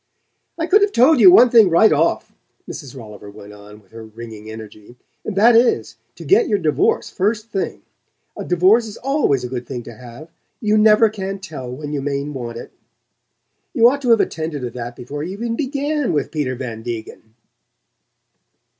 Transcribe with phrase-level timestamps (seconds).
[0.57, 2.33] "I could have told you one thing right off,"
[2.67, 2.95] Mrs.
[2.97, 4.95] Rolliver went on with her ringing energy.
[5.23, 7.83] "And that is, to get your divorce first thing.
[8.35, 12.01] A divorce is always a good thing to have: you never can tell when you
[12.01, 12.71] may want it.
[13.75, 17.35] You ought to have attended to that before you even BEGAN with Peter Van Degen."